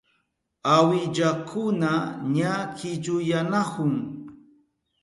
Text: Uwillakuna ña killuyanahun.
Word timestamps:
Uwillakuna 0.77 1.91
ña 2.35 2.53
killuyanahun. 2.77 3.93